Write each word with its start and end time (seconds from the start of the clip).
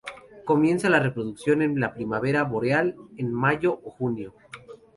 Comienza 0.45 0.89
la 0.89 0.99
reproducción 0.99 1.61
en 1.61 1.79
la 1.79 1.93
primavera 1.93 2.43
boreal, 2.43 2.95
en 3.17 3.31
mayo 3.31 3.79
o 3.83 3.91
junio. 3.91 4.33